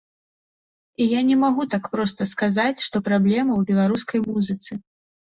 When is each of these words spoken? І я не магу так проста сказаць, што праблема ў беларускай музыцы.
І 1.05 1.07
я 1.17 1.21
не 1.27 1.37
магу 1.43 1.67
так 1.75 1.85
проста 1.97 2.29
сказаць, 2.33 2.83
што 2.89 3.05
праблема 3.13 3.51
ў 3.63 3.73
беларускай 3.73 4.19
музыцы. 4.29 4.71